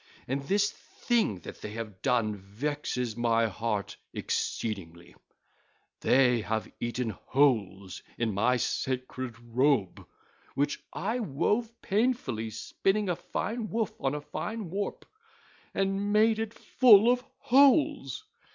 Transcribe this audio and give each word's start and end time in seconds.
And 0.27 0.41
this 0.41 0.71
thing 0.71 1.41
that 1.41 1.61
they 1.61 1.73
have 1.73 2.01
done 2.01 2.35
vexes 2.35 3.15
my 3.15 3.45
heart 3.45 3.97
exceedingly: 4.15 5.13
they 5.99 6.41
have 6.41 6.67
eaten 6.79 7.11
holes 7.11 8.01
in 8.17 8.33
my 8.33 8.57
sacred 8.57 9.37
robe, 9.39 10.03
which 10.55 10.79
I 10.91 11.19
wove 11.19 11.71
painfully 11.83 12.49
spinning 12.49 13.09
a 13.09 13.15
fine 13.15 13.69
woof 13.69 13.93
on 13.99 14.15
a 14.15 14.21
fine 14.21 14.71
warp, 14.71 15.05
and 15.71 16.11
made 16.11 16.39
it 16.39 16.55
full 16.55 17.07
of 17.11 17.23
holes. 17.37 18.23